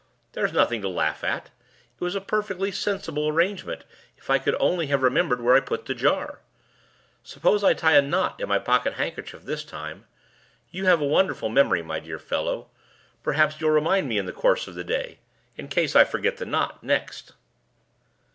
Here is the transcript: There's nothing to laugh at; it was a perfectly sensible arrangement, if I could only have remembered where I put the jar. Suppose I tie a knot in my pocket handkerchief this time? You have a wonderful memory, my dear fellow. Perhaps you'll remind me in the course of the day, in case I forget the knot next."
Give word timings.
There's 0.31 0.51
nothing 0.51 0.81
to 0.81 0.89
laugh 0.89 1.23
at; 1.23 1.51
it 1.95 2.03
was 2.03 2.15
a 2.15 2.21
perfectly 2.21 2.71
sensible 2.71 3.27
arrangement, 3.27 3.83
if 4.17 4.31
I 4.31 4.39
could 4.39 4.55
only 4.59 4.87
have 4.87 5.03
remembered 5.03 5.41
where 5.41 5.53
I 5.53 5.59
put 5.59 5.85
the 5.85 5.93
jar. 5.93 6.39
Suppose 7.21 7.63
I 7.63 7.75
tie 7.75 7.95
a 7.95 8.01
knot 8.01 8.39
in 8.41 8.49
my 8.49 8.57
pocket 8.57 8.93
handkerchief 8.93 9.43
this 9.43 9.63
time? 9.63 10.07
You 10.71 10.85
have 10.85 11.01
a 11.01 11.05
wonderful 11.05 11.49
memory, 11.49 11.83
my 11.83 11.99
dear 11.99 12.17
fellow. 12.17 12.71
Perhaps 13.21 13.61
you'll 13.61 13.69
remind 13.69 14.09
me 14.09 14.17
in 14.17 14.25
the 14.25 14.33
course 14.33 14.67
of 14.67 14.73
the 14.73 14.83
day, 14.83 15.19
in 15.55 15.67
case 15.67 15.95
I 15.95 16.03
forget 16.03 16.37
the 16.37 16.45
knot 16.47 16.83
next." 16.83 17.33